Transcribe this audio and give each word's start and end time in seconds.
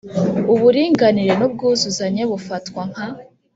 Uburinganire 0.53 1.33
n 1.39 1.41
ubwuzuzanye 1.47 2.23
bufatwa 2.31 2.81
nka 2.91 3.07